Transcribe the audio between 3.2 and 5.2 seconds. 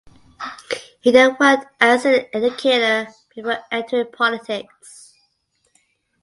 before entering politics.